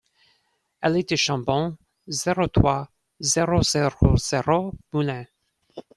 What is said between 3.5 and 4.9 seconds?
zéro zéro